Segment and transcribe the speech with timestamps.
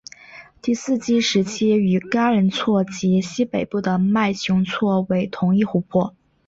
[0.63, 6.15] 第四纪时期与嘎仁错及西北部的麦穷错为同一湖泊。